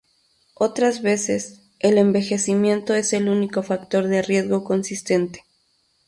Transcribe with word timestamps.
Otras 0.55 1.03
veces, 1.03 1.61
el 1.77 1.99
envejecimiento 1.99 2.95
es 2.95 3.13
el 3.13 3.29
único 3.29 3.61
factor 3.61 4.07
de 4.07 4.23
riesgo 4.23 4.63
consistente. 4.63 5.43